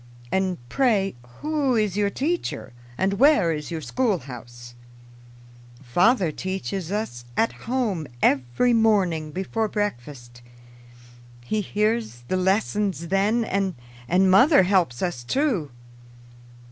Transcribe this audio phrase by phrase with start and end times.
[0.31, 4.73] "And pray, who is your teacher, and where is your schoolhouse?"
[5.83, 10.41] "Father teaches us at home every morning before breakfast.
[11.45, 13.75] He hears the lessons then, and
[14.31, 15.69] mother helps us too."